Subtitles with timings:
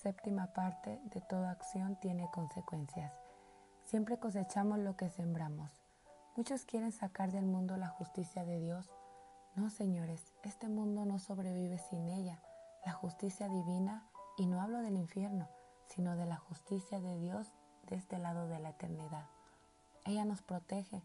[0.00, 3.12] séptima parte de toda acción tiene consecuencias.
[3.84, 5.70] Siempre cosechamos lo que sembramos.
[6.36, 8.90] Muchos quieren sacar del mundo la justicia de Dios.
[9.56, 12.40] No, señores, este mundo no sobrevive sin ella.
[12.86, 14.08] La justicia divina,
[14.38, 15.48] y no hablo del infierno,
[15.86, 17.48] sino de la justicia de Dios
[17.88, 19.26] de este lado de la eternidad.
[20.06, 21.02] Ella nos protege.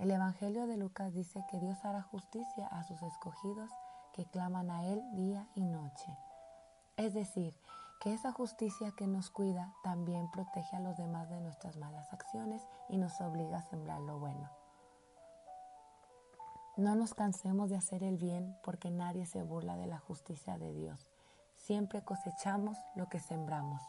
[0.00, 3.70] El Evangelio de Lucas dice que Dios hará justicia a sus escogidos
[4.12, 6.18] que claman a Él día y noche.
[6.96, 7.54] Es decir,
[8.04, 12.60] que esa justicia que nos cuida también protege a los demás de nuestras malas acciones
[12.90, 14.50] y nos obliga a sembrar lo bueno.
[16.76, 20.74] No nos cansemos de hacer el bien porque nadie se burla de la justicia de
[20.74, 21.08] Dios.
[21.56, 23.80] Siempre cosechamos lo que sembramos.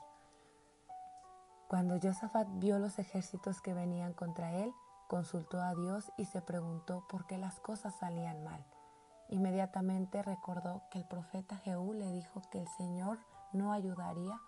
[1.67, 4.71] Cuando Josafat vio los ejércitos que venían contra él,
[5.09, 8.65] consultó a Dios y se preguntó por qué las cosas salían mal.
[9.27, 13.19] Inmediatamente recordó que el profeta Jehú le dijo que el Señor
[13.55, 14.39] no ayudaría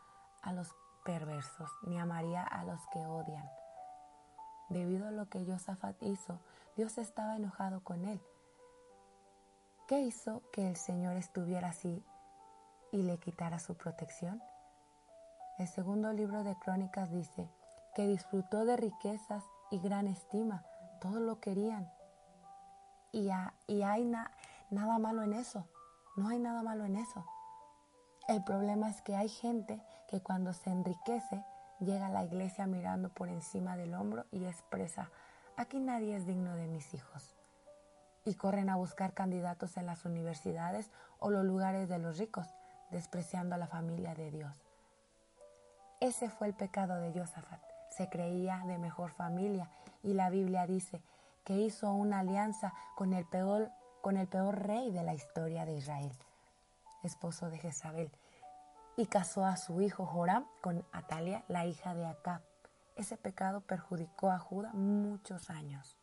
[0.41, 3.49] a los perversos ni amaría a los que odian.
[4.69, 6.39] Debido a lo que Josafat hizo,
[6.75, 8.21] Dios estaba enojado con él.
[9.87, 12.03] ¿Qué hizo que el Señor estuviera así
[12.91, 14.41] y le quitara su protección?
[15.57, 17.49] El segundo libro de Crónicas dice
[17.95, 20.63] que disfrutó de riquezas y gran estima,
[20.99, 21.89] todos lo querían.
[23.11, 25.65] Y, hay nada malo en eso,
[26.15, 27.25] no hay nada malo en eso.
[28.27, 31.45] El problema es que hay gente que cuando se enriquece
[31.79, 35.09] llega a la iglesia mirando por encima del hombro y expresa,
[35.55, 37.37] aquí nadie es digno de mis hijos.
[38.25, 42.47] Y corren a buscar candidatos en las universidades o los lugares de los ricos,
[42.91, 44.61] despreciando a la familia de Dios.
[46.01, 47.61] Ese fue el pecado de Josafat.
[47.91, 49.69] Se creía de mejor familia
[50.03, 51.01] y la Biblia dice
[51.45, 55.77] que hizo una alianza con el peor, con el peor rey de la historia de
[55.77, 56.11] Israel
[57.03, 58.11] esposo de Jezabel,
[58.95, 62.41] y casó a su hijo Joram con Atalia, la hija de Acab.
[62.95, 65.97] Ese pecado perjudicó a Judá muchos años.